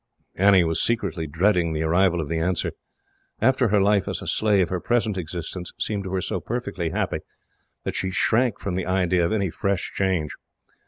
Annie 0.33 0.63
was 0.63 0.81
secretly 0.81 1.27
dreading 1.27 1.73
the 1.73 1.83
arrival 1.83 2.21
of 2.21 2.27
the 2.27 2.39
answer. 2.39 2.71
After 3.39 3.67
her 3.67 3.79
life 3.79 4.07
as 4.07 4.19
a 4.23 4.27
slave, 4.27 4.69
her 4.69 4.79
present 4.79 5.15
existence 5.15 5.71
seemed 5.79 6.05
to 6.05 6.13
her 6.13 6.21
so 6.21 6.39
perfectly 6.39 6.89
happy 6.89 7.19
that 7.83 7.93
she 7.93 8.09
shrank 8.09 8.59
from 8.59 8.73
the 8.73 8.87
idea 8.87 9.23
of 9.23 9.31
any 9.31 9.51
fresh 9.51 9.93
change. 9.93 10.31